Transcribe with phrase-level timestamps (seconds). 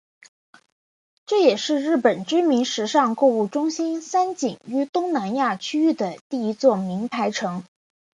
[1.27, 7.63] 这也是日本知名时尚购物中心三井于东南亚区域的第一座名牌城。